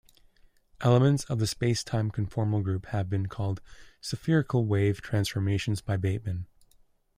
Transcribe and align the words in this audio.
Elements 0.79 1.25
of 1.25 1.37
the 1.37 1.45
spacetime 1.45 2.09
conformal 2.11 2.63
group 2.63 2.87
have 2.87 3.07
been 3.07 3.27
called 3.27 3.61
spherical 4.01 4.65
wave 4.65 4.99
transformations 4.99 5.79
by 5.81 5.95
Bateman. 5.95 6.47